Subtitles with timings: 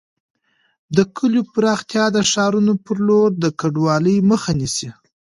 [0.95, 4.89] د کليو پراختیا د ښارونو پر لور د کډوالۍ مخه نیسي.